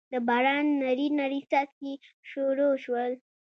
[0.13, 1.91] دباران نري نري څاڅکي
[2.29, 3.11] شورو شول